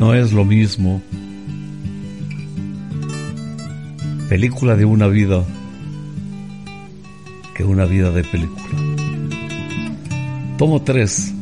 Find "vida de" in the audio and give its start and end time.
7.84-8.24